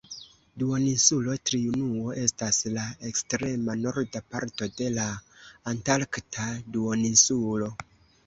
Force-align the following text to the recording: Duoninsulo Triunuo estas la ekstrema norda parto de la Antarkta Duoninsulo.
Duoninsulo 0.61 1.33
Triunuo 1.49 2.13
estas 2.21 2.61
la 2.77 2.85
ekstrema 3.09 3.75
norda 3.83 4.21
parto 4.35 4.69
de 4.81 4.89
la 4.95 5.05
Antarkta 5.73 6.47
Duoninsulo. 6.77 7.69